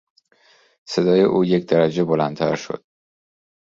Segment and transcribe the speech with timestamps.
[0.87, 2.83] صدای او یک درجه بلندتر شد.